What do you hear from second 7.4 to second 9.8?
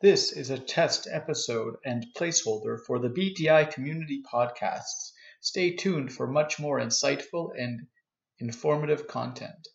and informative content.